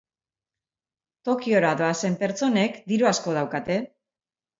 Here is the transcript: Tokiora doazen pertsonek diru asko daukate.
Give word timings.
Tokiora 1.27 1.73
doazen 1.81 2.15
pertsonek 2.21 2.79
diru 2.93 3.11
asko 3.11 3.37
daukate. 3.37 3.79